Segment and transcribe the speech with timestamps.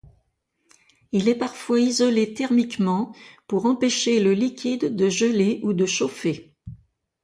[1.11, 3.13] Il est parfois isolé thermiquement
[3.45, 6.55] pour empêcher le liquide de geler ou de chauffer.